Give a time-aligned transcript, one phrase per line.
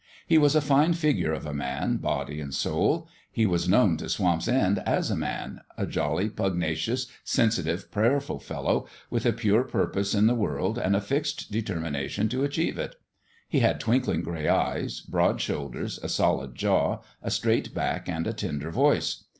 [0.25, 4.09] He was a fine figure of a man, body and soul: he was known to
[4.09, 10.15] Swamp's End as a man a jolly, pugnacious, sensitive, prayerful fellow, with a pure purpose
[10.15, 12.95] in the world and a fixed de termination to achieve it.
[13.47, 18.33] He had twinkling gray eyes, broad shoulders, a solid jaw, a straight back and a
[18.33, 19.25] tender voice.